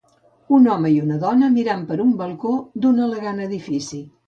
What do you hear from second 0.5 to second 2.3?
Un home i una dona mirant per un